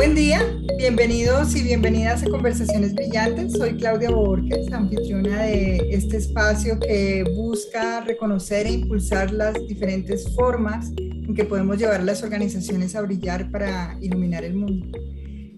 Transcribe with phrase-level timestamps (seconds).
[0.00, 3.52] Buen día, bienvenidos y bienvenidas a Conversaciones Brillantes.
[3.52, 10.90] Soy Claudia Borges, anfitriona de este espacio que busca reconocer e impulsar las diferentes formas
[10.96, 14.98] en que podemos llevar a las organizaciones a brillar para iluminar el mundo.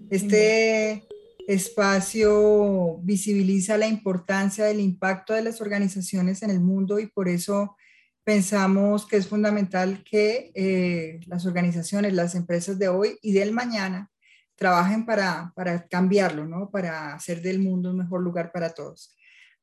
[0.09, 1.07] Este
[1.47, 7.77] espacio visibiliza la importancia del impacto de las organizaciones en el mundo y por eso
[8.25, 14.09] pensamos que es fundamental que eh, las organizaciones, las empresas de hoy y del mañana
[14.55, 16.69] trabajen para, para cambiarlo, ¿no?
[16.69, 19.15] Para hacer del mundo un mejor lugar para todos.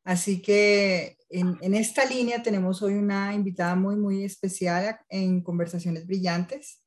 [0.05, 6.07] Así que en, en, esta línea tenemos hoy una invitada muy, muy especial en Conversaciones
[6.07, 6.83] Brillantes.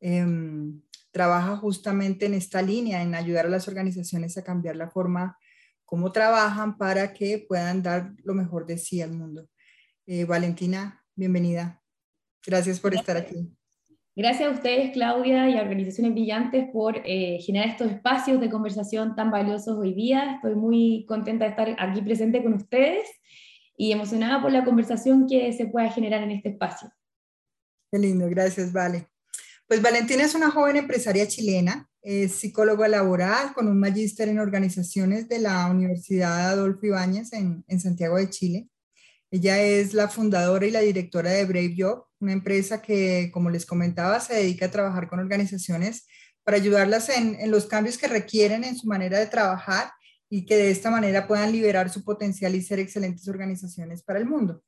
[0.00, 5.38] Em, trabaja justamente en esta línea, en ayudar a las organizaciones a cambiar la forma
[5.86, 9.48] como trabajan para que puedan dar lo mejor de sí al mundo.
[10.04, 11.80] Eh, Valentina, bienvenida.
[12.44, 13.55] Gracias por estar aquí.
[14.18, 19.14] Gracias a ustedes, Claudia, y a Organizaciones Brillantes por eh, generar estos espacios de conversación
[19.14, 20.36] tan valiosos hoy día.
[20.36, 23.06] Estoy muy contenta de estar aquí presente con ustedes
[23.76, 26.90] y emocionada por la conversación que se pueda generar en este espacio.
[27.92, 29.06] Qué lindo, gracias, Vale.
[29.68, 35.28] Pues Valentina es una joven empresaria chilena, es psicóloga laboral con un magíster en organizaciones
[35.28, 38.68] de la Universidad Adolfo Ibáñez en, en Santiago de Chile.
[39.30, 43.66] Ella es la fundadora y la directora de Brave Job, una empresa que, como les
[43.66, 46.06] comentaba, se dedica a trabajar con organizaciones
[46.44, 49.90] para ayudarlas en, los cambios que requieren en su manera de trabajar
[50.30, 54.26] y que de esta manera puedan liberar su potencial y ser excelentes organizaciones para el
[54.26, 54.62] mundo.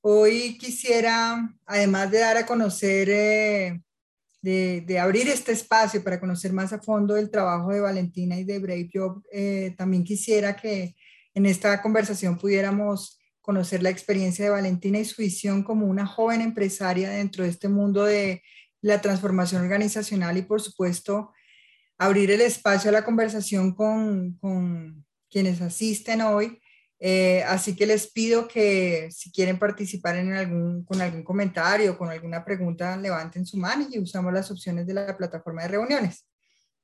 [0.00, 3.80] Hoy quisiera, además de dar a conocer, eh,
[4.42, 8.58] de, abrir este espacio para conocer más a fondo el trabajo de Valentina y de
[8.58, 10.96] Brave Job, eh, también quisiera que
[11.34, 13.15] en esta conversación pudiéramos
[13.46, 17.68] conocer la experiencia de Valentina y su visión como una joven empresaria dentro de este
[17.68, 18.42] mundo de
[18.82, 21.30] la transformación organizacional y por supuesto
[21.96, 26.60] abrir el espacio a la conversación con, quienes asisten hoy.
[26.98, 32.08] Eh, así que les pido que si quieren participar en algún, con algún comentario con
[32.08, 36.26] alguna pregunta, levanten su mano y usamos las opciones de la plataforma de reuniones.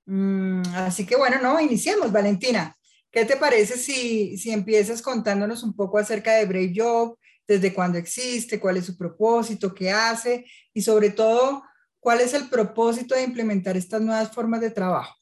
[0.06, 2.76] Mm, así que bueno, no, iniciemos, Valentina.
[3.12, 7.98] ¿Qué te parece si, si empiezas contándonos un poco acerca de Brave Job, desde cuándo
[7.98, 11.62] existe, cuál es su propósito, qué hace y sobre todo,
[12.00, 15.14] cuál es el propósito de implementar estas nuevas formas de trabajo?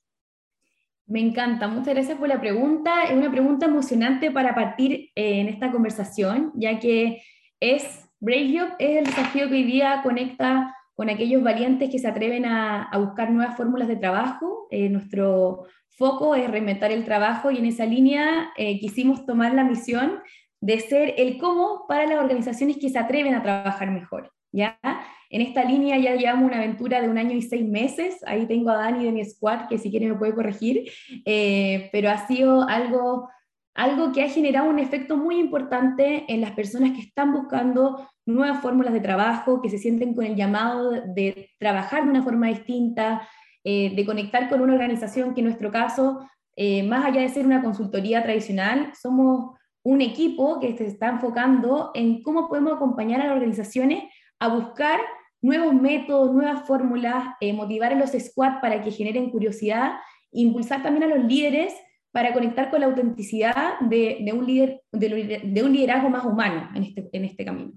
[1.07, 3.03] Me encanta, muchas gracias por la pregunta.
[3.03, 7.21] Es una pregunta emocionante para partir eh, en esta conversación, ya que
[7.59, 7.83] es
[8.21, 12.45] Brave Job es el desafío que hoy día conecta con aquellos valientes que se atreven
[12.45, 14.69] a, a buscar nuevas fórmulas de trabajo.
[14.71, 15.65] Eh, nuestro
[16.01, 20.21] foco es reinventar el trabajo y en esa línea eh, quisimos tomar la misión
[20.63, 24.33] de ser el cómo para las organizaciones que se atreven a trabajar mejor.
[24.51, 24.81] ¿ya?
[25.29, 28.71] En esta línea ya llevamos una aventura de un año y seis meses, ahí tengo
[28.71, 30.91] a Dani de mi squad que si quiere me puede corregir,
[31.27, 33.29] eh, pero ha sido algo,
[33.75, 38.63] algo que ha generado un efecto muy importante en las personas que están buscando nuevas
[38.63, 43.29] fórmulas de trabajo, que se sienten con el llamado de trabajar de una forma distinta,
[43.65, 46.27] eh, de conectar con una organización que en nuestro caso,
[46.57, 51.91] eh, más allá de ser una consultoría tradicional, somos un equipo que se está enfocando
[51.95, 54.05] en cómo podemos acompañar a las organizaciones
[54.39, 55.01] a buscar
[55.43, 59.93] nuevos métodos, nuevas fórmulas, eh, motivar a los squads para que generen curiosidad,
[60.33, 61.75] impulsar también a los líderes
[62.13, 67.09] para conectar con la autenticidad de, un, líder, de, un liderazgo más humano en este,
[67.13, 67.73] en este camino.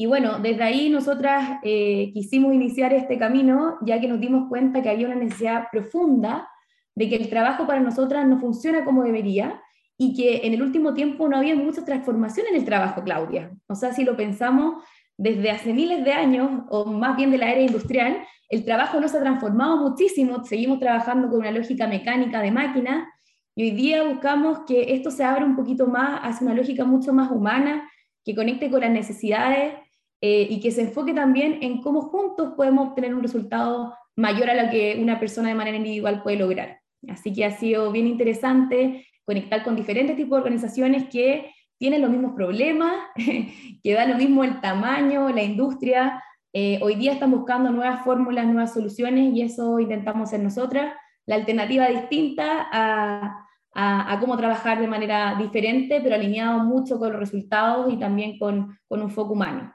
[0.00, 4.80] Y bueno, desde ahí nosotras eh, quisimos iniciar este camino, ya que nos dimos cuenta
[4.80, 6.48] que había una necesidad profunda
[6.94, 9.60] de que el trabajo para nosotras no funciona como debería
[9.98, 13.52] y que en el último tiempo no había mucha transformación en el trabajo, Claudia.
[13.68, 14.82] O sea, si lo pensamos
[15.18, 19.06] desde hace miles de años, o más bien de la era industrial, el trabajo no
[19.06, 23.12] se ha transformado muchísimo, seguimos trabajando con una lógica mecánica de máquina,
[23.54, 27.12] y hoy día buscamos que esto se abra un poquito más hacia una lógica mucho
[27.12, 27.86] más humana,
[28.24, 29.74] que conecte con las necesidades
[30.20, 34.64] eh, y que se enfoque también en cómo juntos podemos obtener un resultado mayor a
[34.64, 36.80] lo que una persona de manera individual puede lograr.
[37.08, 42.10] Así que ha sido bien interesante conectar con diferentes tipos de organizaciones que tienen los
[42.10, 42.92] mismos problemas,
[43.82, 46.22] que dan lo mismo el tamaño, la industria.
[46.52, 50.92] Eh, hoy día están buscando nuevas fórmulas, nuevas soluciones y eso intentamos hacer nosotras.
[51.24, 57.20] La alternativa distinta a, a, cómo trabajar de manera diferente, pero alineado mucho con los
[57.20, 59.72] resultados y también con, con un foco humano.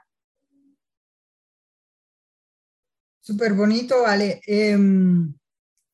[3.26, 4.40] Súper bonito, vale.
[4.46, 5.34] Em,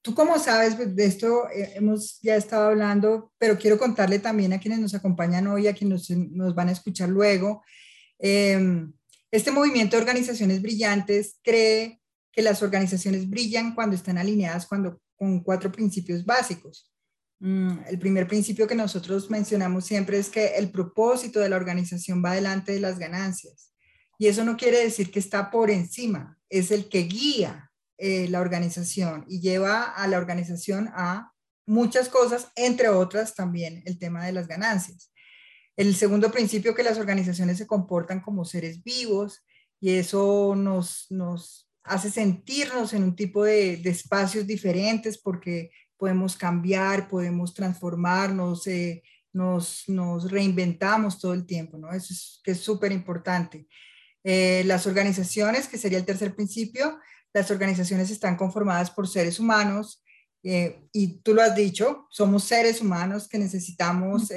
[0.02, 4.52] Tú como sabes, pues, de esto eh, hemos ya estado hablando, pero quiero contarle también
[4.52, 7.62] a quienes nos acompañan hoy, a quienes nos, van a escuchar luego.
[8.18, 8.92] Em,
[9.30, 12.00] este movimiento de organizaciones brillantes cree
[12.32, 16.92] que las organizaciones brillan cuando están alineadas cuando, con cuatro principios básicos.
[17.38, 22.24] Mm, el primer principio que nosotros mencionamos siempre es que el propósito de la organización
[22.24, 23.72] va delante de las ganancias.
[24.18, 28.40] Y eso no quiere decir que está por encima, es el que guía eh, la
[28.40, 31.32] organización y lleva a la organización a
[31.66, 35.10] muchas cosas, entre otras también el tema de las ganancias.
[35.76, 39.42] El segundo principio que las organizaciones se comportan como seres vivos
[39.80, 47.08] y eso nos, nos hace sentirnos en un tipo de, espacios diferentes porque podemos cambiar,
[47.08, 49.02] podemos transformarnos, eh,
[49.32, 51.90] nos, nos, reinventamos todo el tiempo, ¿no?
[51.92, 53.66] Eso es que es súper importante.
[54.24, 56.98] Eh, las organizaciones, que sería el tercer principio,
[57.32, 60.04] las organizaciones están conformadas por seres humanos
[60.42, 64.30] eh, y tú lo has dicho, somos seres humanos que necesitamos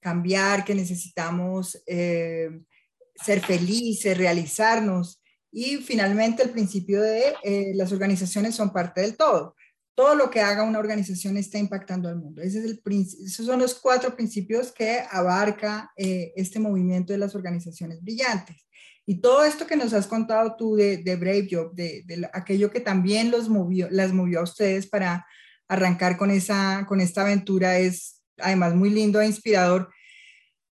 [0.00, 5.20] cambiar, que necesitamos ser felices, realizarnos
[5.58, 9.54] y finalmente el principio de eh, las organizaciones son parte del todo.
[9.94, 12.42] Todo lo que haga una organización está impactando al mundo.
[12.42, 12.82] Ese es el,
[13.24, 18.65] esos son los cuatro principios que abarca eh, este movimiento de las organizaciones brillantes.
[19.08, 22.72] Y todo esto que nos has contado tú de, de Brave Job, de, de, aquello
[22.72, 25.24] que también los movió, las movió a ustedes para
[25.68, 29.90] arrancar con, esa, con esta aventura, es además muy lindo e inspirador.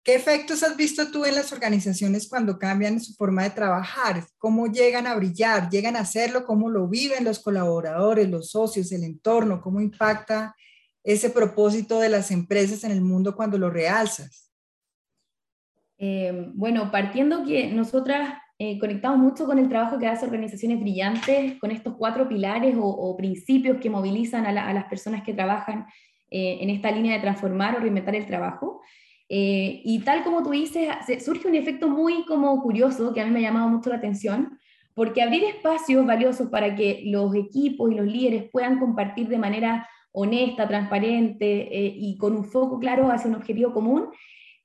[0.04, 4.26] ¿Qué efectos has visto tú en las organizaciones cuando cambian su forma de trabajar?
[4.38, 5.70] ¿Cómo llegan a brillar?
[5.70, 6.46] ¿Llegan a hacerlo?
[6.46, 9.62] ¿Cómo lo viven los colaboradores, los socios, el entorno?
[9.62, 10.56] ¿Cómo impacta
[11.04, 14.51] ese propósito de las empresas en el mundo cuando lo realzas?
[16.04, 21.60] Eh, bueno, partiendo que nosotras eh, conectamos mucho con el trabajo que hace Organizaciones Brillantes,
[21.60, 25.86] con estos cuatro pilares o, principios que movilizan a, las personas que trabajan
[26.32, 28.82] eh, en esta línea de transformar o reinventar el trabajo.
[29.34, 30.90] Y tal como tú dices,
[31.24, 34.60] surge un efecto muy como curioso que a mí me ha llamado mucho la atención,
[34.94, 39.88] porque abrir espacios valiosos para que los equipos y los líderes puedan compartir de manera
[40.12, 44.10] honesta, transparente y con un foco claro hacia un objetivo común,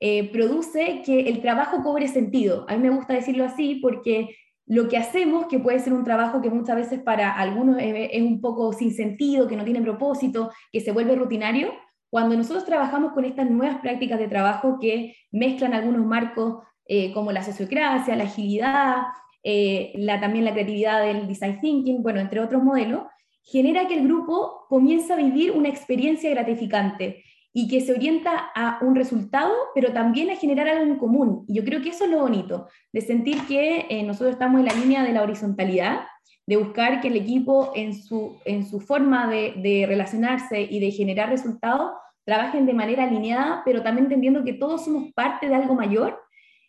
[0.00, 2.66] eh, produce que el trabajo cobre sentido.
[2.69, 6.43] A mí me gusta decirlo así porque lo que hacemos, que puede ser un trabajo
[6.43, 10.81] que muchas veces para algunos es un poco sin sentido, que no tiene propósito, que
[10.81, 11.72] se vuelve rutinario,
[12.10, 17.32] cuando nosotros trabajamos con estas nuevas prácticas de trabajo que mezclan algunos marcos eh, como
[17.32, 19.02] la sociocracia, la agilidad,
[19.43, 23.02] eh, la, también la creatividad del design thinking, bueno, entre otros modelos,
[23.43, 27.22] genera que el grupo comienza a vivir una experiencia gratificante
[27.58, 31.47] y que se orienta a un resultado, pero también a generar algo en común.
[31.49, 34.67] Y yo creo que eso es lo bonito, de sentir que eh, nosotros estamos en
[34.67, 36.00] la línea de la horizontalidad,
[36.47, 41.31] de buscar que el equipo en su, en su forma de, relacionarse y de generar
[41.31, 41.93] resultados
[42.26, 46.20] trabajen de manera alineada, pero también entendiendo que todos somos parte de algo mayor,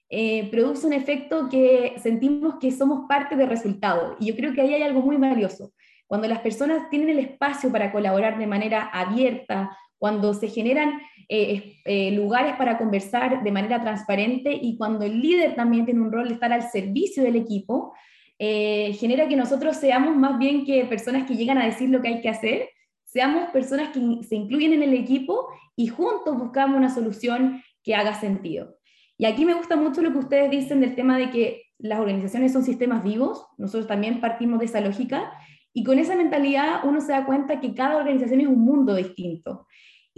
[0.09, 4.15] eh, produce un efecto que sentimos que somos parte del resultado.
[4.21, 5.73] Y yo creo que ahí hay algo muy valioso.
[6.05, 10.99] Cuando las personas tienen el espacio para colaborar de manera abierta, cuando se generan
[11.29, 16.11] eh, eh, lugares para conversar de manera transparente y cuando el líder también tiene un
[16.11, 17.93] rol de estar al servicio del equipo,
[18.39, 22.21] genera que nosotros seamos más bien que personas que llegan a decir lo que hay
[22.21, 22.69] que hacer,
[23.03, 28.13] seamos personas que se incluyen en el equipo y juntos buscamos una solución que haga
[28.13, 28.77] sentido.
[29.17, 32.53] Y aquí me gusta mucho lo que ustedes dicen del tema de que las organizaciones
[32.53, 35.31] son sistemas vivos, nosotros también partimos de esa lógica,
[35.73, 39.67] y con esa mentalidad uno se da cuenta que cada organización es un mundo distinto.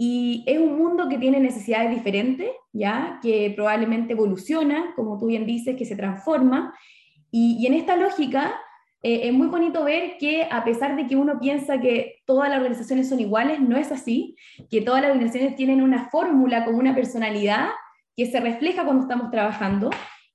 [0.01, 3.20] Y es un mundo que tiene necesidades diferentes, ¿ya?
[3.22, 6.74] que probablemente evoluciona, como tú bien dices, que se transforma.
[7.32, 8.56] Y, en esta lógica,
[9.03, 12.60] eh, es muy bonito ver que a pesar de que uno piensa que todas las
[12.60, 14.38] organizaciones son iguales, no es así,
[14.72, 17.68] que todas las organizaciones tienen una fórmula con una personalidad
[18.15, 19.89] que se refleja cuando estamos trabajando.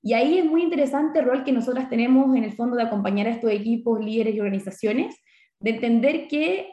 [0.05, 3.25] Y ahí es muy interesante el rol que nosotras tenemos en el fondo de acompañar
[3.25, 5.15] a estos equipos, líderes y organizaciones,
[5.59, 6.69] de entender que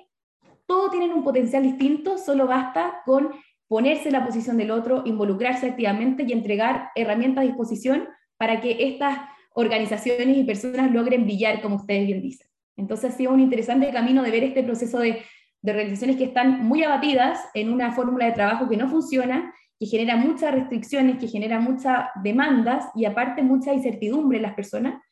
[0.66, 3.30] todos tienen un potencial distinto, solo basta con
[3.68, 8.76] ponerse en la posición del otro, involucrarse activamente y entregar herramientas a disposición para que
[8.86, 9.20] estas
[9.54, 12.46] organizaciones y personas logren brillar, como ustedes bien dicen.
[12.76, 15.22] Entonces ha sido un interesante camino de ver este proceso de,
[15.62, 19.88] de organizaciones que están muy abatidas en una fórmula de trabajo que no funciona, que
[19.88, 25.02] genera muchas restricciones, que genera muchas demandas y aparte mucha incertidumbre en las personas.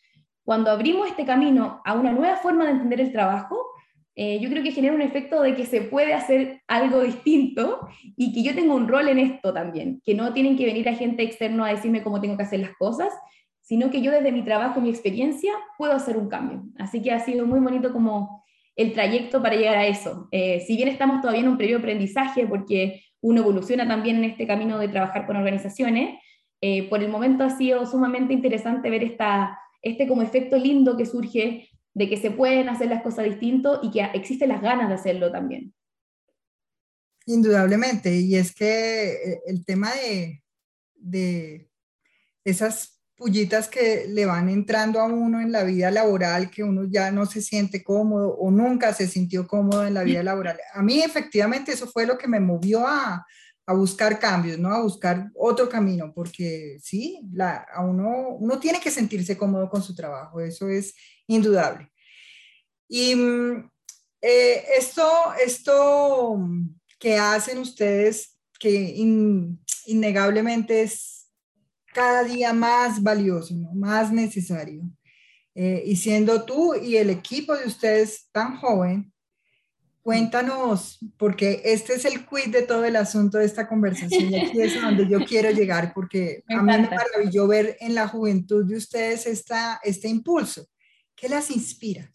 [0.44, 3.66] Cuando abrimos este camino a una nueva forma de entender el trabajo,
[4.14, 7.80] eh, yo creo que genera un efecto de que se puede hacer algo distinto
[8.16, 10.94] y que yo tengo un rol en esto también, que no tienen que venir a
[10.94, 13.12] gente externo a decirme cómo tengo que hacer las cosas,
[13.62, 16.62] sino que yo desde mi trabajo, mi experiencia, puedo hacer un cambio.
[16.78, 18.44] Así que ha sido muy bonito como
[18.76, 20.28] el trayecto para llegar a eso.
[20.30, 24.24] Eh, si bien estamos todavía en un periodo de aprendizaje, porque uno evoluciona también en
[24.24, 26.18] este camino de trabajar con organizaciones,
[26.60, 31.06] eh, por el momento ha sido sumamente interesante ver esta, este como efecto lindo que
[31.06, 34.94] surge de que se pueden hacer las cosas distinto y que existen las ganas de
[34.94, 35.74] hacerlo también.
[37.26, 40.42] Indudablemente, y es que eh, el tema de,
[40.94, 41.68] de
[42.44, 47.10] esas pullitas que le van entrando a uno en la vida laboral, que uno ya
[47.10, 50.58] no se siente cómodo o nunca se sintió cómodo en la vida laboral.
[50.72, 53.26] A mí efectivamente eso fue lo que me movió a,
[53.66, 54.72] a buscar cambios, ¿no?
[54.72, 59.94] A buscar otro camino, porque sí, a uno, uno tiene que sentirse cómodo con su
[59.94, 60.94] trabajo, eso es
[61.26, 61.92] indudable.
[62.88, 63.70] Y mm,
[64.22, 65.06] eh, esto,
[65.44, 66.42] esto
[66.98, 68.94] que hacen ustedes, que
[69.84, 71.19] innegablemente es
[71.92, 74.82] cada día más valioso, más necesario.
[75.54, 79.12] Eh, y siendo tú y el equipo de ustedes tan joven,
[80.02, 84.61] cuéntanos, porque este es el quiz de todo el asunto de esta conversación y aquí
[84.61, 88.76] es donde yo quiero llegar, porque a mí me maravilló ver en la juventud de
[88.76, 90.66] ustedes esta, este impulso.
[91.14, 92.11] ¿Qué las inspira?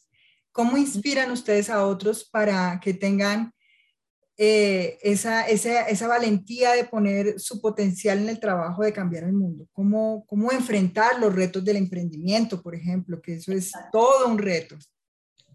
[0.51, 3.53] ¿Cómo inspiran ustedes a otros para que tengan
[4.37, 9.33] eh, esa, esa, esa, valentía de poner su potencial en el trabajo de cambiar el
[9.33, 9.67] mundo?
[9.71, 13.21] ¿Cómo, ¿Cómo enfrentar los retos del emprendimiento, por ejemplo?
[13.21, 14.75] Que eso es todo un reto.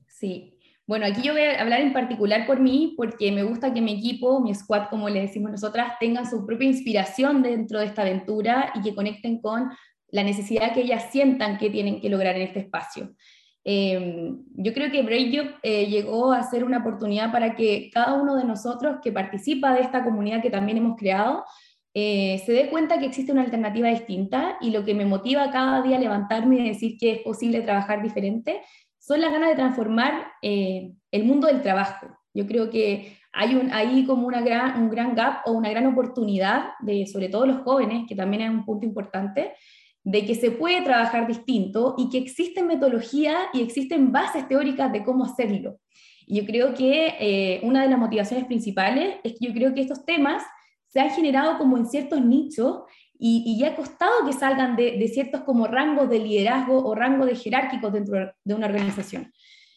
[0.09, 0.57] Sí.
[0.87, 3.99] Bueno, aquí yo voy a hablar en particular por mí, porque me gusta que mi
[3.99, 8.73] equipo, mi squad, como le decimos nosotras, tengan su propia inspiración dentro de esta aventura
[8.75, 9.71] y que conecten con
[10.09, 13.15] la necesidad que ellas sientan que tienen que lograr en este espacio.
[13.64, 18.37] Em, yo creo que Break eh, llegó a ser una oportunidad para que cada uno
[18.37, 21.45] de nosotros que participa de esta comunidad que también hemos creado
[21.93, 25.83] eh, se dé cuenta que existe una alternativa distinta y lo que me motiva cada
[25.83, 28.61] día a levantarme y decir que es posible trabajar diferente
[28.99, 32.07] son las ganas de transformar eh, el mundo del trabajo.
[32.33, 35.87] Yo creo que hay un, ahí como una gran, un gran gap o una gran
[35.87, 39.52] oportunidad de, sobre todo los jóvenes, que también es un punto importante,
[40.02, 45.04] de que se puede trabajar distinto y que existen metodologías y existen bases teóricas de
[45.04, 45.78] cómo hacerlo.
[46.26, 49.83] Y yo creo que eh, una de las motivaciones principales es que yo creo que
[49.83, 50.42] estos temas
[50.87, 52.83] se han generado como en ciertos nichos
[53.23, 57.37] y, ya ha costado que salgan de, ciertos como rangos de liderazgo o rangos de
[57.37, 59.30] jerárquicos dentro de una organización.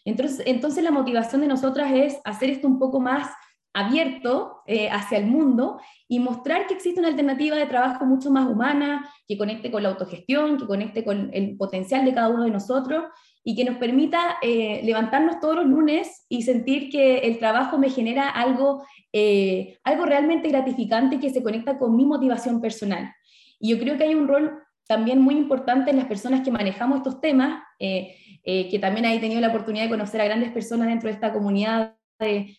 [0.05, 3.29] Entonces, entonces la motivación de nosotras es hacer esto un poco más
[3.73, 8.47] abierto eh, hacia el mundo y mostrar que existe una alternativa de trabajo mucho más
[8.47, 12.51] humana, que conecte con la autogestión, que conecte con el potencial de cada uno de
[12.51, 13.05] nosotros
[13.43, 17.89] y que nos permita eh, levantarnos todos los lunes y sentir que el trabajo me
[17.89, 23.11] genera algo, eh, algo realmente gratificante que se conecta con mi motivación personal.
[23.59, 26.97] Y yo creo que hay un rol también muy importante en las personas que manejamos
[26.97, 31.15] estos temas, que también he tenido la oportunidad de conocer a grandes personas dentro de
[31.15, 32.57] esta comunidad de,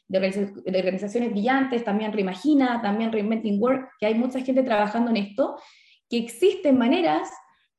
[0.66, 5.56] organizaciones brillantes, también Reimagina, también Reinventing Work, que hay mucha gente trabajando en esto,
[6.08, 7.30] que existen maneras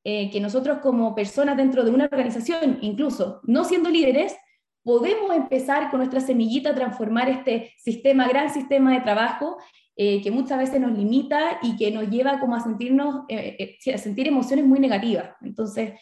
[0.04, 4.36] eh, que nosotros como personas dentro de una organización, incluso no siendo líderes,
[4.84, 9.56] podemos empezar con nuestra semillita a transformar este sistema, gran sistema de trabajo
[9.96, 14.28] eh, que muchas veces nos limita y que nos lleva como a sentirnos, eh, sentir
[14.28, 15.30] emociones muy negativas.
[15.42, 15.94] Entonces,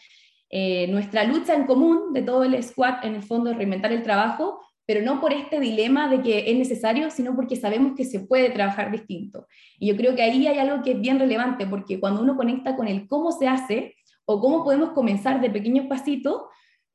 [0.88, 4.60] nuestra lucha en común de todo el squad, en el fondo, es reinventar el trabajo,
[4.86, 8.50] pero no por este dilema de que es necesario, sino porque sabemos que se puede
[8.50, 9.46] trabajar distinto.
[9.78, 12.76] Y yo creo que ahí hay algo que es bien relevante, porque cuando uno conecta
[12.76, 16.42] con el cómo se hace o cómo podemos comenzar de pequeños pasitos,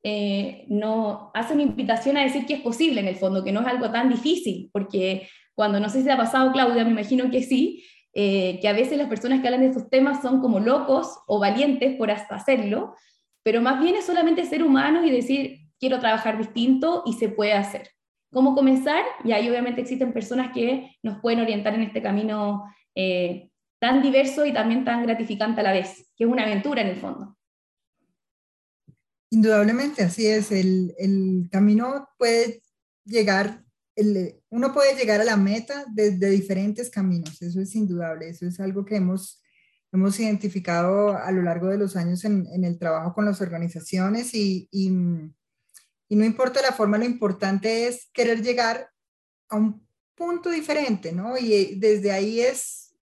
[0.02, 3.60] eh, no, hace una invitación a decir que es posible en el fondo, que no
[3.60, 7.42] es algo tan difícil, porque cuando no sé si ha pasado, Claudia, me imagino que
[7.42, 11.18] sí, eh, que a veces las personas que hablan de estos temas son como locos
[11.26, 12.94] o valientes por hacerlo,
[13.42, 17.54] pero más bien es solamente ser humanos y decir, quiero trabajar distinto y se puede
[17.54, 17.90] hacer.
[18.32, 19.02] ¿Cómo comenzar?
[19.24, 24.46] Y ahí obviamente existen personas que nos pueden orientar en este camino eh, tan diverso
[24.46, 27.36] y también tan gratificante a la vez, que es una aventura en el fondo.
[29.30, 30.52] Indudablemente, así es.
[30.52, 32.62] El, el camino puede
[33.04, 33.64] llegar,
[33.96, 38.60] el, uno puede llegar a la meta desde diferentes caminos, eso es indudable, eso es
[38.60, 39.42] algo que hemos,
[39.92, 44.34] hemos identificado a lo largo de los años en, en el trabajo con las organizaciones
[44.34, 44.90] y, y
[46.10, 48.90] y no importa la forma, lo importante es querer llegar
[49.48, 49.86] a un
[50.16, 51.38] punto diferente, ¿no?
[51.38, 52.96] Y eh, desde ahí es,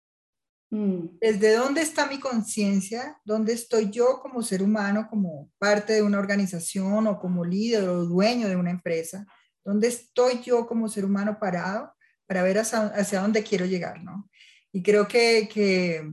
[0.72, 1.18] mm.
[1.22, 6.20] desde dónde está mi conciencia, dónde estoy yo como ser humano, como parte de una
[6.20, 9.26] organización o como líder o dueño de una empresa,
[9.64, 11.94] dónde estoy yo como ser humano parado
[12.28, 14.30] para ver hacia, dónde quiero llegar, ¿no?
[14.74, 16.12] Y creo que, que,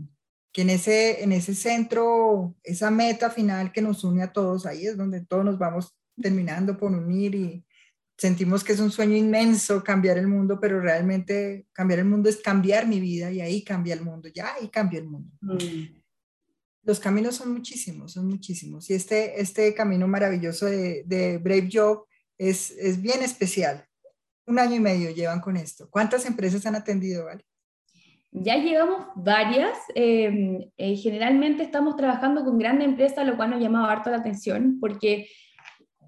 [0.52, 4.86] que en, ese, en ese centro, esa meta final que nos une a todos, ahí
[4.86, 7.64] es donde todos nos vamos terminando por unir y
[8.16, 12.36] sentimos que es un sueño inmenso cambiar el mundo, pero realmente cambiar el mundo es
[12.36, 15.30] cambiar mi vida y ahí cambia el mundo, ya ahí cambia el mundo.
[15.40, 16.02] Mm.
[16.84, 18.90] Los caminos son muchísimos, son muchísimos.
[18.90, 22.04] Y este, este camino maravilloso de, de Brave Job
[22.38, 23.86] es, es bien especial.
[24.46, 25.88] Un año y medio llevan con esto.
[25.90, 27.42] ¿Cuántas empresas han atendido, Vale?
[28.36, 29.78] Ya llegamos varias.
[29.94, 34.78] Eh, eh, generalmente estamos trabajando con grandes empresas, lo cual nos llama harto la atención,
[34.80, 35.28] porque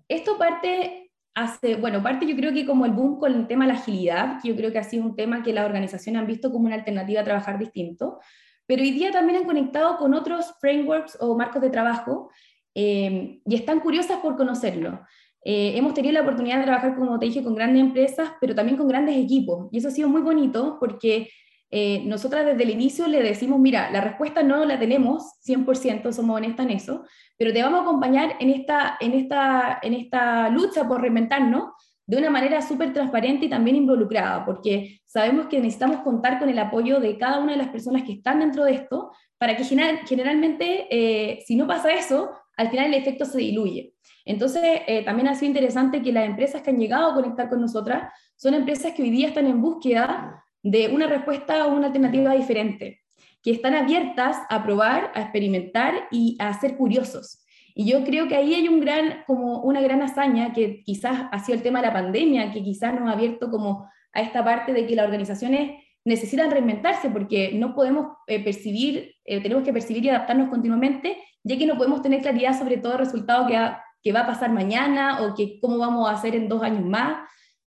[0.08, 3.72] esto parte hace, bueno, parte yo creo que como el boom con el tema de
[3.72, 6.50] la agilidad, que yo creo que ha sido un tema que las organizaciones han visto
[6.50, 8.18] como una alternativa a trabajar distinto,
[8.66, 12.30] pero hoy día también han conectado con otros frameworks o marcos de trabajo
[12.74, 15.00] eh, y están curiosas por conocerlo.
[15.42, 18.88] hemos tenido la oportunidad de trabajar, como te dije, con grandes empresas, pero también con
[18.88, 21.28] grandes equipos, y eso ha sido muy bonito porque
[21.70, 26.36] eh, nosotras desde el inicio le decimos, mira, la respuesta no la tenemos, 100% somos
[26.36, 27.04] honestas en eso,
[27.36, 31.72] pero te vamos a acompañar en esta, en esta, en esta lucha por reinventarnos
[32.06, 36.58] de una manera súper transparente y también involucrada, porque sabemos que necesitamos contar con el
[36.58, 40.86] apoyo de cada una de las personas que están dentro de esto, para que generalmente,
[40.88, 43.92] eh, si no pasa eso, al final el efecto se diluye.
[44.24, 47.60] Entonces, eh, también ha sido interesante que las empresas que han llegado a conectar con
[47.60, 52.34] nosotras son empresas que hoy día están en búsqueda de una respuesta o una alternativa
[52.34, 53.00] diferente,
[53.40, 57.44] que están abiertas a probar, a experimentar y a ser curiosos.
[57.72, 61.38] Y yo creo que ahí hay un gran, como una gran hazaña que quizás ha
[61.38, 64.72] sido el tema de la pandemia, que quizás nos ha abierto como a esta parte
[64.72, 70.04] de que las organizaciones necesitan reinventarse porque no podemos eh, percibir, eh, tenemos que percibir
[70.04, 73.56] y adaptarnos continuamente, ya que no podemos tener claridad sobre todo el resultado que,
[74.02, 77.18] que va a pasar mañana o que cómo vamos a hacer en dos años más.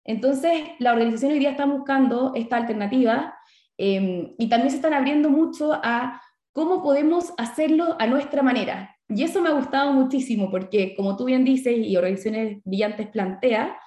[0.07, 3.37] Entonces, la organización hoy día está buscando esta alternativa
[3.77, 6.21] em, y también se están abriendo mucho a
[6.53, 8.95] cómo podemos hacerlo a nuestra manera.
[9.09, 13.77] Y eso me ha gustado muchísimo porque, como tú bien dices y Organizaciones Brillantes plantea,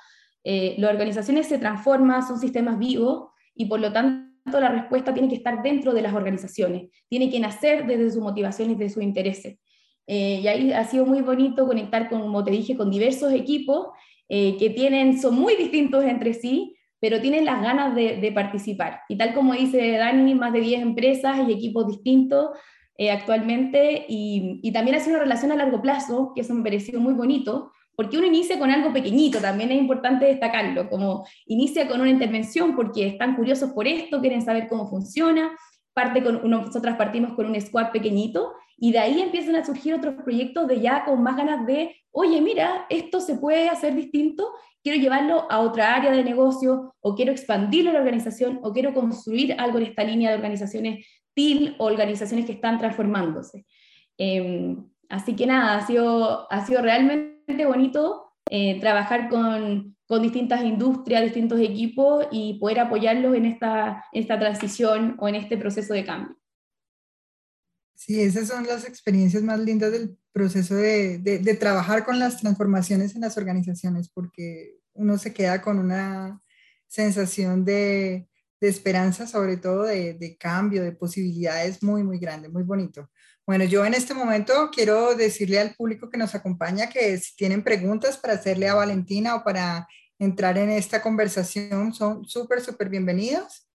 [0.44, 5.28] eh, las organizaciones se transforman, son sistemas vivos y por lo tanto la respuesta tiene
[5.28, 9.58] que estar dentro de las organizaciones, tiene que nacer desde sus motivaciones, desde sus intereses.
[10.06, 13.88] Eh, y ahí ha sido muy bonito conectar, con, como te dije, con diversos equipos
[14.32, 19.00] eh, que tienen, son muy distintos entre sí, pero tienen las ganas de, participar.
[19.08, 22.50] Y tal como dice Dani, más de 10 empresas y equipos distintos
[22.96, 27.14] eh, actualmente, y, también hace una relación a largo plazo, que eso me pareció muy
[27.14, 32.10] bonito, porque uno inicia con algo pequeñito, también es importante destacarlo, como inicia con una
[32.10, 35.50] intervención porque están curiosos por esto, quieren saber cómo funciona,
[35.92, 40.14] parte con, nosotras partimos con un squad pequeñito y de ahí empiezan a surgir otros
[40.24, 44.98] proyectos de ya con más ganas de, oye, mira, esto se puede hacer distinto, quiero
[44.98, 49.54] llevarlo a otra área de negocio o quiero expandirlo en la organización o quiero construir
[49.58, 53.66] algo en esta línea de organizaciones TIL o organizaciones que están transformándose.
[54.16, 60.64] Em, así que nada, ha sido, ha sido realmente bonito eh, trabajar con, con, distintas
[60.64, 66.04] industrias, distintos equipos y poder apoyarlos en esta, esta transición o en este proceso de
[66.04, 66.40] cambio.
[68.00, 73.14] Sí, esas son las experiencias más lindas del proceso de, de, trabajar con las transformaciones
[73.14, 76.40] en las organizaciones, porque uno se queda con una
[76.88, 78.26] sensación de,
[78.58, 83.10] de esperanza, sobre todo de, de, cambio, de posibilidades muy, muy grande, muy bonito.
[83.46, 87.62] Bueno, yo en este momento quiero decirle al público que nos acompaña que si tienen
[87.62, 89.86] preguntas para hacerle a Valentina o para
[90.18, 93.69] entrar en esta conversación, son súper, súper bienvenidos.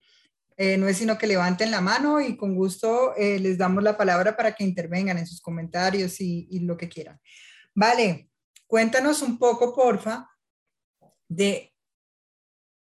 [0.57, 3.97] Eh, no es sino que levanten la mano y con gusto eh, les damos la
[3.97, 7.19] palabra para que intervengan en sus comentarios y, lo que quieran.
[7.73, 8.29] Vale,
[8.65, 10.29] cuéntanos un poco, porfa,
[11.27, 11.73] de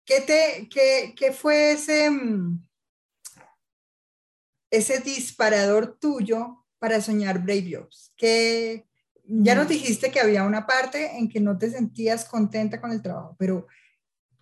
[0.04, 2.64] qué, te, qué, qué fue ese, mm,
[4.70, 8.12] ese disparador tuyo para soñar Brave Jobs.
[8.16, 8.86] Que
[9.24, 9.68] ya nos mm.
[9.68, 13.66] dijiste que había una parte en que no te sentías contenta con el trabajo, pero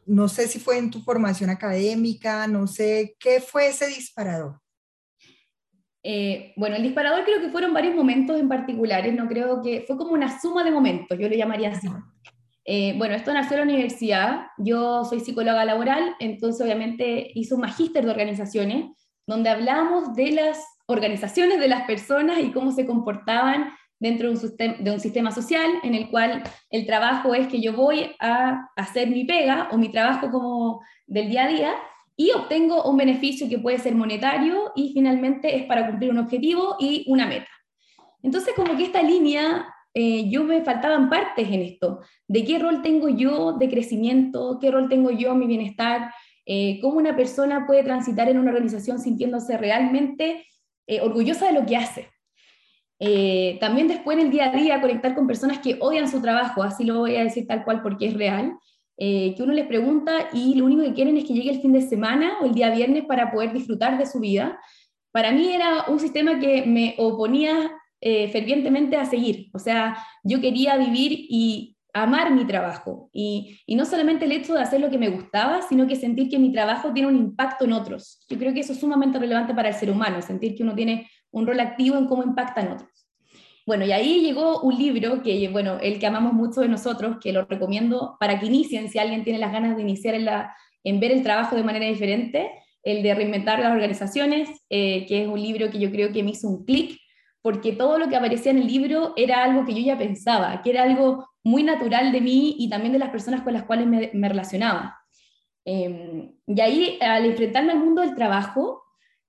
[0.07, 4.61] no sé si fue en tu formación académica, no sé, ¿qué fue ese disparador?
[6.03, 9.97] Eh, bueno, el disparador creo que fueron varios momentos en particulares, no creo que fue
[9.97, 11.89] como una suma de momentos, yo le llamaría así.
[12.65, 17.61] Eh, bueno, esto nació en la universidad, yo soy psicóloga laboral, entonces obviamente hice un
[17.61, 18.87] magíster de organizaciones,
[19.27, 25.01] donde hablamos de las organizaciones, de las personas y cómo se comportaban dentro de un,
[25.01, 29.69] sistema, social en el cual el trabajo es que yo voy a hacer mi pega
[29.71, 31.75] o mi trabajo como del día a día
[32.17, 36.75] y obtengo un beneficio que puede ser monetario y finalmente es para cumplir un objetivo
[36.81, 37.49] y una meta.
[38.25, 42.83] Entonces como que esta línea, eh, yo me faltaban partes en esto, de qué rol
[42.83, 46.13] tengo yo de crecimiento, qué rol tengo yo en mi bienestar,
[46.45, 50.45] eh, cómo una persona puede transitar en una organización sintiéndose realmente
[50.89, 52.12] eh, orgullosa de lo que hace.
[53.05, 56.63] Eh, también después en el día a día conectar con personas que odian su trabajo,
[56.63, 58.57] así lo voy a decir tal cual porque es real,
[58.97, 61.73] eh, que uno les pregunta y lo único que quieren es que llegue el fin
[61.73, 64.57] de semana o el día viernes para poder disfrutar de su vida.
[65.11, 69.51] Para mí era un sistema que me oponía eh, fervientemente a seguir.
[69.53, 73.11] O sea, yo quería vivir y amar mi trabajo.
[73.13, 76.29] Y, y, no solamente el hecho de hacer lo que me gustaba, sino que sentir
[76.29, 78.25] que mi trabajo tiene un impacto en otros.
[78.29, 81.09] Yo creo que eso es sumamente relevante para el ser humano, sentir que uno tiene
[81.33, 82.91] un rol activo en cómo impacta en otros.
[83.67, 87.33] Bueno, y ahí llegó un libro que, bueno, el que amamos mucho de nosotros, que
[87.33, 90.15] lo recomiendo para que inicien, si alguien tiene las ganas de iniciar
[90.85, 92.51] en, ver el trabajo de manera diferente,
[92.83, 96.33] el de Reinventar las Organizaciones, eh, que es un libro que yo creo que me
[96.33, 96.99] hizo un clic,
[97.41, 100.71] porque todo lo que aparecía en el libro era algo que yo ya pensaba, que
[100.71, 104.11] era algo muy natural de mí y también de las personas con las cuales me,
[104.13, 104.97] me relacionaba.
[105.65, 108.82] Em, y ahí, al enfrentarme al mundo del trabajo,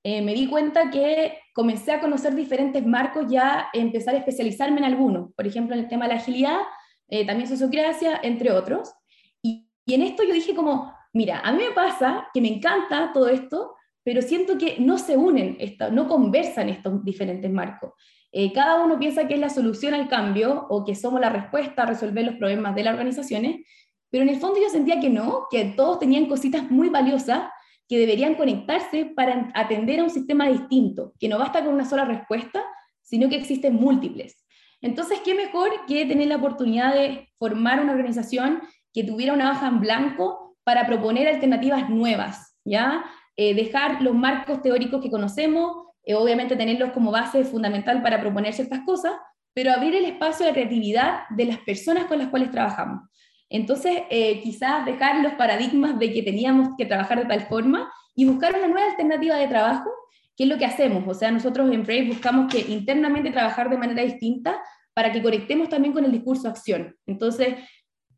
[0.03, 4.85] eh, me di cuenta que comencé a conocer diferentes marcos, ya empezar a especializarme en
[4.85, 6.59] algunos, por ejemplo, en el tema de la agilidad,
[7.07, 8.93] eh, también sociocracia, entre otros.
[9.41, 13.29] Y, en esto yo dije como, mira, a mí me pasa que me encanta todo
[13.29, 15.57] esto, pero siento que no se unen,
[15.91, 17.93] no conversan estos diferentes marcos.
[18.33, 21.83] Eh, cada uno piensa que es la solución al cambio o que somos la respuesta
[21.83, 23.61] a resolver los problemas de las organizaciones,
[24.09, 27.43] pero en el fondo yo sentía que no, que todos tenían cositas muy valiosas
[27.87, 32.05] que deberían conectarse para atender a un sistema distinto, que no basta con una sola
[32.05, 32.63] respuesta,
[33.01, 34.43] sino que existen múltiples.
[34.81, 38.61] Entonces, ¿qué mejor que tener la oportunidad de formar una organización
[38.93, 43.03] que tuviera una baja en blanco para proponer alternativas nuevas, ¿ya?
[43.35, 48.53] Eh, dejar los marcos teóricos que conocemos, eh, obviamente tenerlos como base fundamental para proponer
[48.53, 49.13] ciertas cosas,
[49.53, 53.09] pero abrir el espacio a la creatividad de las personas con las cuales trabajamos.
[53.53, 58.25] Entonces, eh, quizás dejar los paradigmas de que teníamos que trabajar de tal forma y
[58.25, 59.91] buscar una nueva alternativa de trabajo,
[60.35, 61.03] que es lo que hacemos.
[61.07, 64.59] O sea, nosotros en Brave buscamos que internamente trabajar de manera distinta
[64.95, 66.95] para que conectemos también con el discurso acción.
[67.05, 67.55] Entonces,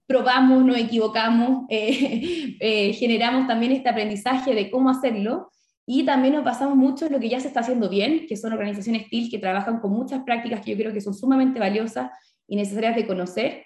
[0.08, 5.52] probamos, nos equivocamos, eh, eh, generamos también este aprendizaje de cómo hacerlo
[5.86, 8.54] y también nos basamos mucho en lo que ya se está haciendo bien, que son
[8.54, 12.10] organizaciones TIL que trabajan con muchas prácticas que yo creo que son sumamente valiosas
[12.48, 13.65] y necesarias de conocer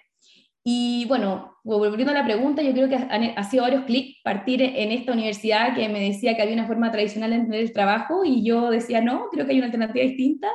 [0.62, 4.92] y bueno, volviendo a la pregunta, yo creo que ha, sido varios clics partir en
[4.92, 8.44] esta universidad que me decía que había una forma tradicional de entender el trabajo y
[8.44, 10.48] yo decía, no, creo que hay una alternativa distinta.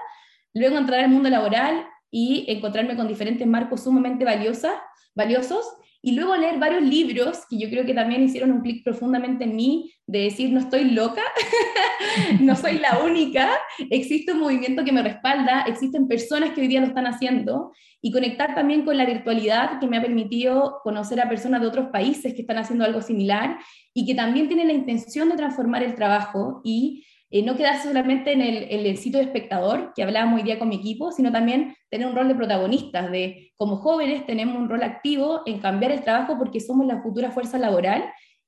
[0.54, 4.82] Luego entrar al mundo laboral y encontrarme con diferentes marcos sumamente valiosa,
[5.16, 5.66] valiosos
[6.06, 9.56] y luego leer varios libros que yo creo que también hicieron un clic profundamente en
[9.56, 11.24] mí, de decir, no estoy loca,
[12.42, 13.50] no soy la única,
[13.90, 17.72] existe un movimiento que me respalda, existen personas que hoy día lo están haciendo,
[18.04, 21.88] y conectar también con la virtualidad que me ha permitido conocer a personas de otros
[21.88, 23.58] países que están haciendo algo similar
[23.92, 28.32] y que también tienen la intención de transformar el trabajo y eh, no quedarse solamente
[28.32, 31.32] en el, en el, sitio de espectador, que hablábamos hoy día con mi equipo, sino
[31.32, 35.92] también tener un rol de protagonistas, de como jóvenes tenemos un rol activo en cambiar
[35.92, 38.06] el trabajo porque somos la futura fuerza laboral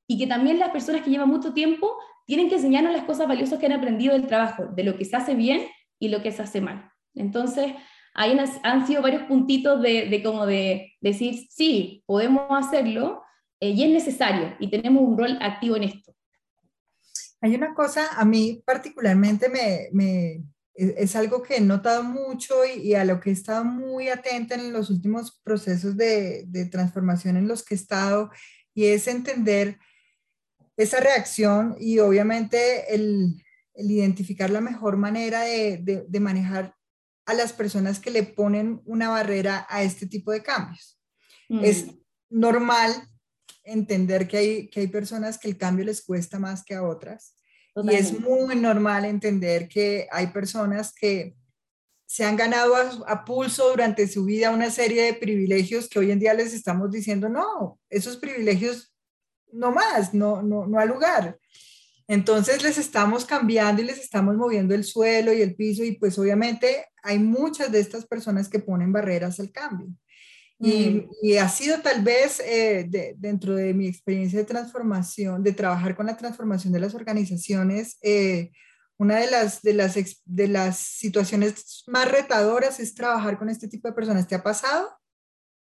[0.08, 1.92] y que también las personas que llevan mucho tiempo
[2.26, 5.16] tienen que enseñarnos las cosas valiosas que han aprendido del trabajo, de lo que se
[5.16, 5.62] hace bien
[6.00, 6.92] y lo que se hace mal.
[7.16, 7.74] Entonces,
[8.14, 13.22] ahí han sido varios puntitos de, de como de decir, sí, podemos hacerlo
[13.60, 16.14] eh, y es necesario y tenemos un rol activo en esto.
[17.42, 20.44] Hay una cosa, a mí particularmente me, me
[20.78, 24.72] es algo que he notado mucho y, a lo que he estado muy atenta en
[24.72, 28.30] los últimos procesos de, de, transformación en los que he estado,
[28.76, 29.80] y es entender
[30.78, 36.76] esa reacción y obviamente el, el identificar la mejor manera de, de, de, manejar
[37.26, 41.00] a las personas que le ponen una barrera a este tipo de cambios.
[41.50, 41.64] Mm.
[41.64, 41.88] Es
[42.30, 42.92] normal
[43.64, 47.36] entender que hay, que hay personas que el cambio les cuesta más que a otras.
[47.84, 51.36] Y es muy normal entender que hay personas que
[52.08, 52.74] se han ganado
[53.06, 56.90] a, pulso durante su vida una serie de privilegios que hoy en día les estamos
[56.90, 58.96] diciendo, no, esos privilegios
[59.52, 61.38] no más, no, no, no al lugar.
[62.08, 66.18] Entonces les estamos cambiando y les estamos moviendo el suelo y el piso y pues
[66.18, 69.90] obviamente hay muchas de estas personas que ponen barreras al cambio.
[70.60, 75.96] Y, y, ha sido tal vez eh, dentro de mi experiencia de transformación, de trabajar
[75.96, 78.52] con la transformación de las organizaciones, eh,
[78.98, 83.88] una de las, de, las, de las situaciones más retadoras es trabajar con este tipo
[83.88, 84.28] de personas.
[84.28, 84.90] ¿Te ha pasado?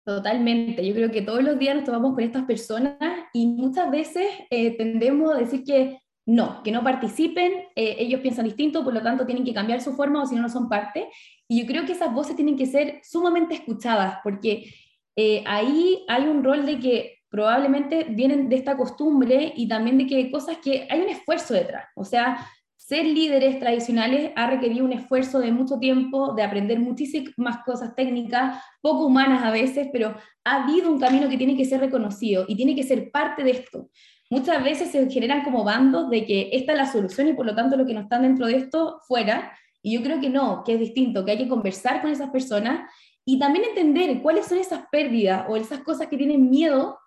[0.06, 2.98] Totalmente, yo creo que todos los días nos tomamos con estas personas
[3.32, 8.84] y muchas veces eh, tendemos a decir que no, que no participen, ellos piensan distinto,
[8.84, 11.08] por lo tanto tienen que cambiar su forma o si no, no son parte.
[11.48, 14.72] Y yo creo que esas voces tienen que ser sumamente escuchadas, porque
[15.16, 20.06] eh, ahí hay un rol de que probablemente vienen de esta costumbre y también de
[20.06, 21.86] que cosas que hay un esfuerzo detrás.
[21.96, 22.46] O sea,
[22.76, 28.62] ser líderes tradicionales ha requerido un esfuerzo de mucho tiempo, de aprender muchísimas cosas técnicas,
[28.82, 32.58] poco humanas a veces, pero ha habido un camino que tiene que ser reconocido y
[32.58, 33.90] tiene que ser parte de esto.
[34.30, 37.56] Muchas veces se generan como bandos de que esta es la solución y por lo
[37.56, 40.74] tanto lo que no están dentro de esto fuera, Y yo creo que no, que
[40.74, 42.82] es distinto, que hay que conversar con esas personas
[43.26, 46.98] y también entender cuáles son esas pérdidas o esas cosas que tienen miedo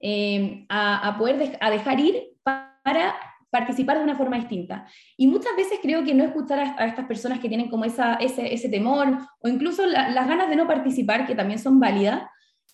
[0.00, 3.14] eh, a, poder a dejar ir para
[3.54, 4.86] participar de una forma distinta.
[5.16, 8.68] Y muchas veces creo que no escuchar a, estas personas que tienen como esa, ese,
[8.68, 12.22] temor o incluso las ganas de no participar, que también son válidas,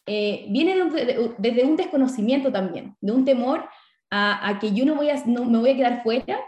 [0.07, 0.75] eh, viene
[1.39, 3.69] desde un desconocimiento también, de un temor
[4.11, 6.41] a, que yo no, voy a, no me voy a quedar fuera,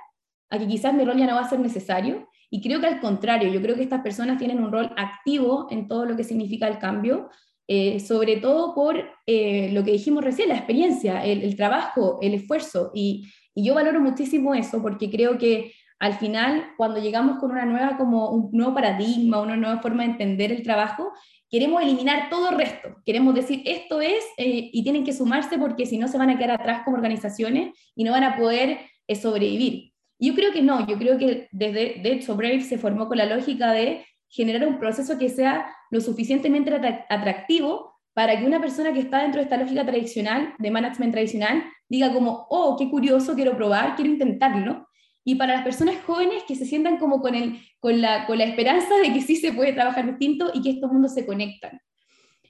[0.50, 2.26] a que quizás mi rol ya no va a ser necesario.
[2.54, 5.88] Y creo que al contrario, yo creo que estas personas tienen un rol activo en
[5.88, 7.30] todo lo que significa el cambio,
[7.66, 12.90] eh, sobre todo por eh, lo que dijimos recién, la experiencia, el, trabajo, el esfuerzo.
[12.94, 17.64] Y, y, yo valoro muchísimo eso porque creo que al final, cuando llegamos con una
[17.64, 21.10] nueva, como un nuevo paradigma, una nueva forma de entender el trabajo,
[21.48, 22.96] queremos eliminar todo el resto.
[23.06, 26.36] Queremos decir, esto es, eh, y tienen que sumarse porque si no se van a
[26.36, 29.91] quedar atrás como organizaciones y no van a poder eh, sobrevivir.
[30.22, 33.26] Yo creo que no, yo creo que desde, de hecho, Brave se formó con la
[33.26, 36.72] lógica de generar un proceso que sea lo suficientemente
[37.08, 41.64] atractivo para que una persona que está dentro de esta lógica tradicional, de management tradicional,
[41.88, 44.86] diga como, oh, qué curioso, quiero probar, quiero intentarlo,
[45.24, 48.44] y para las personas jóvenes que se sientan como con, el, con, la, con la
[48.44, 51.80] esperanza de que sí se puede trabajar distinto y que estos mundos se conectan.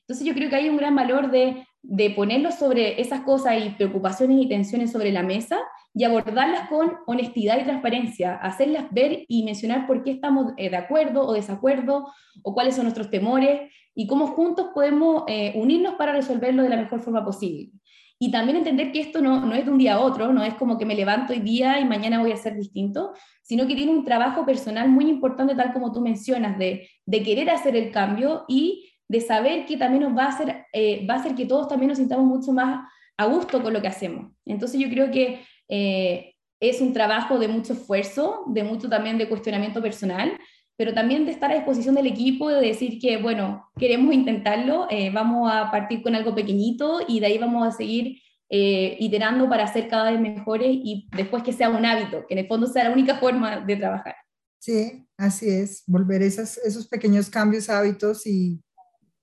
[0.03, 3.71] Entonces yo creo que hay un gran valor de, de ponerlos sobre esas cosas y
[3.71, 5.59] preocupaciones y tensiones sobre la mesa
[5.95, 10.77] y abordarlas con honestidad y transparencia, hacerlas ver y mencionar por qué estamos eh, de
[10.77, 12.07] acuerdo o desacuerdo
[12.43, 16.77] o cuáles son nuestros temores y cómo juntos podemos eh, unirnos para resolverlo de la
[16.77, 17.71] mejor forma posible.
[18.19, 20.55] Y también entender que esto no, no, es de un día a otro, no es
[20.55, 23.13] como que me levanto hoy día y mañana voy a ser distinto,
[23.43, 27.51] sino que tiene un trabajo personal muy importante, tal como tú mencionas, de, de querer
[27.51, 31.17] hacer el cambio y de saber que también nos va a, hacer, eh, va a
[31.19, 34.33] hacer que todos también nos sintamos mucho más a gusto con lo que hacemos.
[34.47, 39.29] Entonces yo creo que eh, es un trabajo de mucho esfuerzo, de mucho también de
[39.29, 40.33] cuestionamiento personal,
[40.79, 45.11] pero también de estar a disposición del equipo, de decir que, bueno, queremos intentarlo, eh,
[45.11, 49.71] vamos a partir con algo pequeñito y de ahí vamos a seguir eh, iterando para
[49.71, 52.85] ser cada vez mejores y después que sea un hábito, que en el fondo sea
[52.85, 54.15] la única forma de trabajar.
[54.59, 58.59] Sí, así es, volver esas, esos pequeños cambios, hábitos y,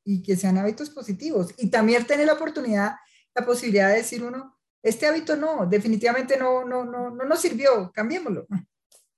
[0.10, 1.54] y que sean hábitos positivos.
[1.60, 2.94] Y también tener la oportunidad,
[3.36, 7.92] la posibilidad de decir uno, este hábito no, definitivamente no, no, no, no nos sirvió,
[7.94, 8.48] cambiémoslo.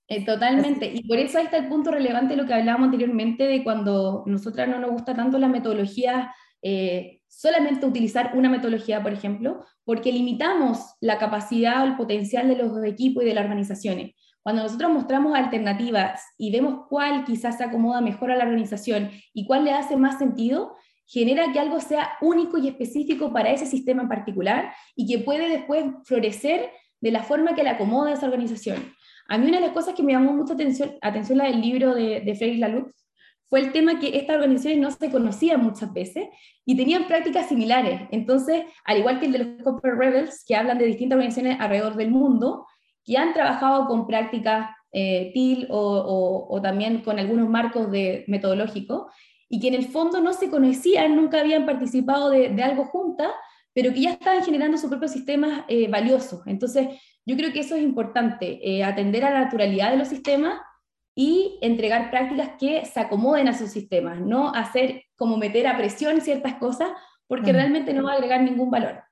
[0.10, 0.92] Eh, totalmente.
[0.94, 4.24] Y por eso ahí está el punto relevante de lo que hablábamos anteriormente de cuando
[4.26, 10.12] nosotras no nos gusta tanto la metodología, eh, solamente utilizar una metodología, por ejemplo, porque
[10.12, 14.14] limitamos la capacidad o el potencial de los equipos y de las organizaciones.
[14.44, 19.46] Cuando nosotros mostramos alternativas y vemos cuál quizás se acomoda mejor a la organización y
[19.46, 20.76] cuál le hace más sentido,
[21.06, 25.50] genera que algo sea único y específico para ese sistema en particular y que puede
[25.50, 28.94] después florecer de la forma que le acomoda esa organización.
[29.28, 31.94] A mí una de las cosas que me llamó mucha atención, atención la del libro
[31.94, 33.02] de, de Félix Lalux,
[33.52, 36.30] fue el tema que estas organizaciones no se conocían muchas veces
[36.66, 38.02] y tenían prácticas similares.
[38.12, 41.98] Entonces, al igual que el de los Copper Rebels, que hablan de distintas organizaciones alrededor
[41.98, 42.66] del mundo,
[43.04, 49.12] que han trabajado con prácticas eh, TIL o, o, también con algunos marcos de, metodológicos,
[49.48, 53.32] y que en el fondo no se conocían, nunca habían participado de, de algo juntas,
[53.74, 56.42] pero que ya estaban generando sus propios sistemas eh, valiosos.
[56.46, 56.88] Entonces,
[57.26, 60.60] yo creo que eso es importante, eh, atender a la naturalidad de los sistemas
[61.16, 66.20] y entregar prácticas que se acomoden a sus sistemas, no hacer como meter a presión
[66.22, 66.90] ciertas cosas,
[67.28, 69.04] porque realmente no va a agregar ningún valor.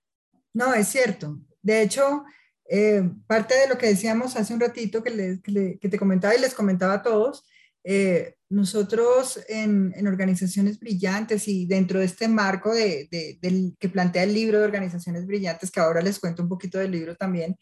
[0.53, 1.37] No, es cierto.
[1.61, 2.23] De hecho,
[2.71, 5.39] eh, parte de lo que decíamos hace un ratito que,
[5.81, 7.43] que, te comentaba y les comentaba a todos,
[7.83, 13.07] eh, nosotros en, en, organizaciones brillantes y dentro de este marco de,
[13.41, 16.91] del, que plantea el libro de organizaciones brillantes, que ahora les cuento un poquito del
[16.91, 17.57] libro también,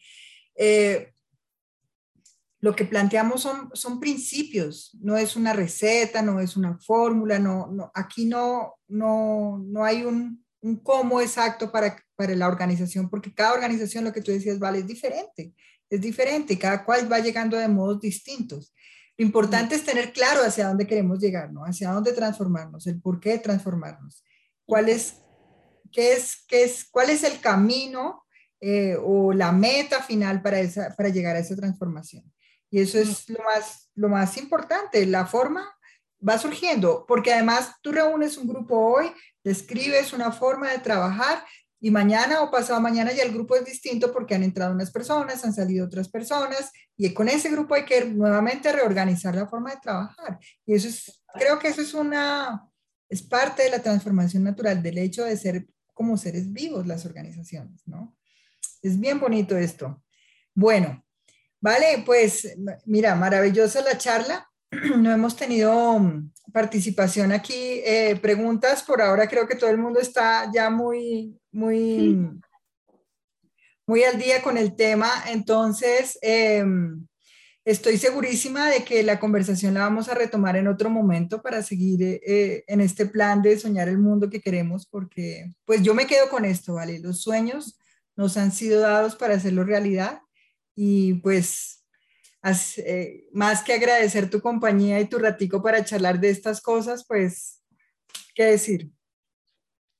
[0.54, 1.12] eh,
[2.60, 7.68] lo que planteamos son, son principios, no es una receta, no es una fórmula, no,
[7.68, 13.32] no aquí no, no, no hay un, un, cómo exacto para, para la organización, porque
[13.32, 15.54] cada organización, lo que tú decías, vale, es diferente,
[15.88, 18.74] es diferente, cada cual va llegando de modos distintos.
[19.16, 21.62] Lo importante es tener claro hacia dónde queremos llegar, ¿no?
[21.62, 24.24] Hacia dónde transformarnos, el por qué transformarnos,
[24.66, 25.14] cuál es,
[25.92, 28.24] qué es, qué es, cuál es el camino
[28.60, 32.24] eh, o la meta final para, esa, para llegar a esa transformación.
[32.68, 35.72] Y eso es lo más, lo más importante, la forma
[36.28, 39.12] va surgiendo, porque además tú reúnes un grupo hoy,
[39.44, 41.44] describes una forma de trabajar
[41.80, 45.44] y mañana o pasado mañana ya el grupo es distinto porque han entrado unas personas,
[45.44, 49.80] han salido otras personas y con ese grupo hay que nuevamente reorganizar la forma de
[49.80, 50.38] trabajar.
[50.66, 52.68] Y eso es, creo que eso es una,
[53.08, 57.82] es parte de la transformación natural, del hecho de ser como seres vivos las organizaciones,
[57.86, 58.16] ¿no?
[58.82, 60.02] Es bien bonito esto.
[60.54, 61.04] Bueno,
[61.60, 64.48] vale, pues mira, maravillosa la charla.
[64.98, 67.80] no hemos tenido mm, participación aquí.
[67.84, 72.18] Eh, preguntas, por ahora creo que todo el mundo está ya muy, muy,
[73.86, 75.10] muy al día con el tema.
[75.28, 77.06] Entonces, em,
[77.64, 82.02] estoy segurísima de que la conversación la vamos a retomar en otro momento para seguir
[82.02, 86.28] eh, en este plan de soñar el mundo que queremos, porque pues yo me quedo
[86.30, 86.98] con esto, ¿vale?
[86.98, 87.78] Los sueños
[88.16, 90.22] nos han sido dados para hacerlo realidad
[90.74, 91.77] y pues
[92.78, 97.62] eh, más que agradecer tu compañía y tu ratico para charlar de estas cosas, pues,
[98.34, 98.90] ¿qué decir?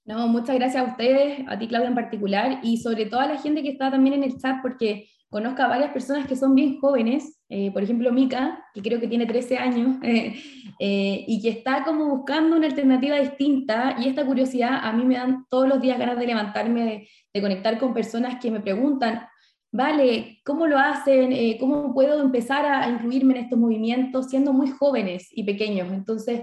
[0.04, 3.36] No, muchas gracias a ustedes, a ti Claudia en particular, y sobre todo a la
[3.36, 6.80] gente que está también en el chat, porque conozco a varias personas que son bien
[6.80, 11.84] jóvenes, eh, por ejemplo Mika, que creo que tiene 13 años, eh, y que está
[11.84, 15.98] como buscando una alternativa distinta, y esta curiosidad a mí me dan todos los días
[15.98, 19.28] ganas de levantarme, de conectar con personas que me preguntan,
[19.72, 21.32] vale, ¿cómo lo hacen?
[21.32, 25.92] Eh, ¿Cómo puedo empezar a, incluirme en estos movimientos siendo muy jóvenes y pequeños?
[25.92, 26.42] Entonces,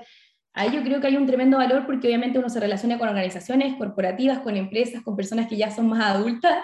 [0.54, 3.76] ahí yo creo que hay un tremendo valor porque obviamente uno se relaciona con organizaciones
[3.78, 6.64] corporativas, con empresas, con personas que ya son más adultas,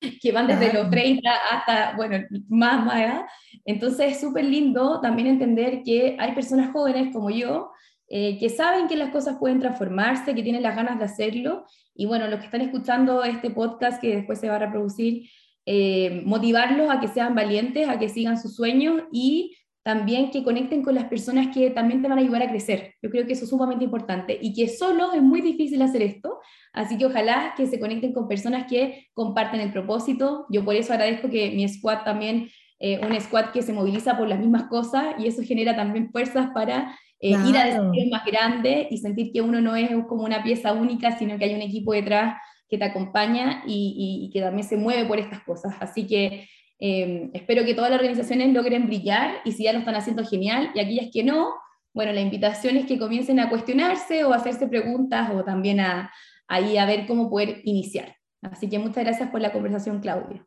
[0.22, 3.22] que van desde los 30 hasta, bueno, más, más edad.
[3.64, 7.70] Entonces, es súper lindo también entender que hay personas jóvenes como yo,
[8.12, 11.64] eh, que saben que las cosas pueden transformarse, que tienen las ganas de hacerlo.
[11.94, 15.30] Y bueno, los que están escuchando este podcast que después se va a reproducir,
[15.72, 20.82] eh, motivarlos a que sean valientes, a que sigan sus sueños y también que conecten
[20.82, 22.94] con las personas que también te van a ayudar a crecer.
[23.00, 26.40] Yo creo que eso es sumamente importante y que solo es muy difícil hacer esto,
[26.72, 30.44] así que ojalá que se conecten con personas que comparten el propósito.
[30.50, 32.48] Yo por eso agradezco que mi squad también,
[32.80, 36.50] eh, un squad que se moviliza por las mismas cosas y eso genera también fuerzas
[36.52, 40.42] para eh, ir a desafíos más grandes y sentir que uno no es como una
[40.42, 42.34] pieza única, sino que hay un equipo detrás
[42.70, 45.74] que te acompaña y, que también se mueve por estas cosas.
[45.80, 49.96] Así que eh, espero que todas las organizaciones logren brillar y si ya lo están
[49.96, 51.54] haciendo genial y aquellas que no,
[51.92, 56.12] bueno, la invitación es que comiencen a cuestionarse o a hacerse preguntas o también a,
[56.46, 58.16] ahí a ver cómo poder iniciar.
[58.40, 60.46] Así que muchas gracias por la conversación, Claudia.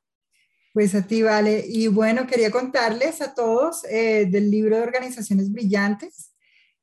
[0.74, 1.64] Pues a ti, Vale.
[1.68, 6.33] Y bueno, quería contarles a todos eh, del libro de Organizaciones Brillantes.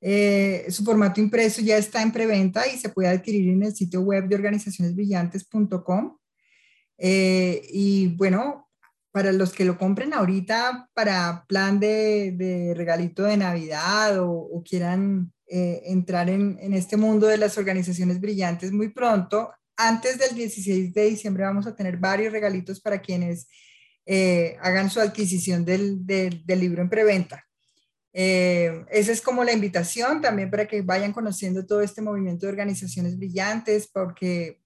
[0.02, 4.00] Eh, su formato impreso ya está en preventa y se puede adquirir en el sitio
[4.00, 6.16] web de organizacionesbrillantes.com.
[6.98, 8.68] Eh, y bueno,
[9.12, 15.82] para los que lo compren ahorita para plan de, regalito de Navidad o, quieran eh,
[15.86, 21.44] entrar en, este mundo de las organizaciones brillantes muy pronto, antes del 16 de diciembre
[21.44, 23.48] vamos a tener varios regalitos para quienes
[24.60, 26.04] hagan su adquisición del
[26.46, 27.49] libro en preventa.
[28.12, 32.52] Eh, esa es como la invitación también para que vayan conociendo todo este movimiento de
[32.52, 34.60] organizaciones brillantes, porque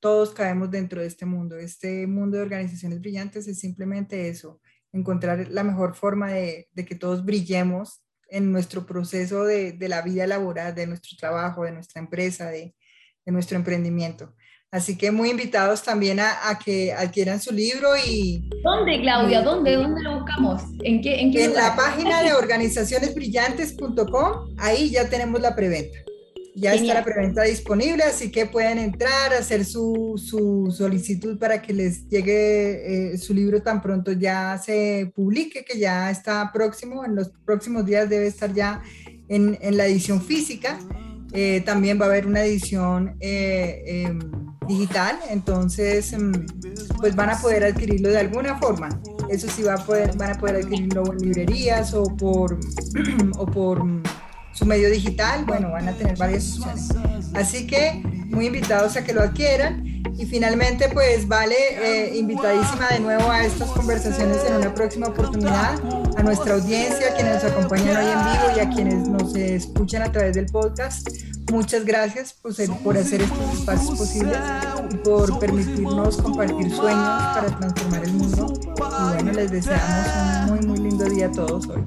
[0.00, 1.56] todos caemos dentro de este mundo.
[1.56, 4.60] Este mundo de organizaciones brillantes es simplemente eso,
[4.92, 10.74] encontrar la mejor forma de, que todos brillemos en nuestro proceso de, la vida laboral,
[10.74, 12.74] de nuestro trabajo, de nuestra empresa, de,
[13.24, 14.34] de nuestro emprendimiento.
[14.74, 18.42] Así que muy invitados también a, que adquieran su libro y...
[18.64, 19.40] ¿Dónde, Claudia?
[19.40, 19.76] ¿Dónde?
[19.76, 20.62] ¿Dónde lo buscamos?
[20.82, 21.20] ¿En qué?
[21.20, 25.96] En, en la página de organizacionesbrillantes.com, ahí ya tenemos la preventa.
[26.56, 31.72] Ya está la preventa disponible, así que pueden entrar, hacer su, su solicitud para que
[31.72, 37.14] les llegue eh, su libro tan pronto ya se publique, que ya está próximo, en
[37.14, 38.82] los próximos días debe estar ya
[39.28, 40.80] en, en la edición física.
[41.32, 44.18] Eh, también va a haber una edición eh, em,
[44.66, 46.46] digital, entonces em,
[46.98, 48.88] pues van a poder adquirirlo de alguna forma.
[49.28, 52.58] Eso sí va a poder, van a poder adquirirlo en librerías o por,
[53.38, 53.82] o por
[54.54, 56.90] su medio digital, bueno, van a tener varias opciones.
[57.34, 58.02] Así que
[58.34, 59.84] muy invitados a que lo adquieran.
[60.16, 65.74] Y finalmente, pues vale, eh, invitadísima de nuevo a estas conversaciones en una próxima oportunidad,
[66.16, 70.02] a nuestra audiencia, a quienes nos acompañan hoy en vivo y a quienes nos escuchan
[70.02, 71.08] a través del podcast.
[71.50, 74.38] Muchas gracias por, ser, por hacer estos espacios posibles
[74.90, 78.52] y por permitirnos compartir sueños para transformar el mundo.
[78.62, 81.84] Y bueno, les deseamos un muy, muy lindo día a todos hoy.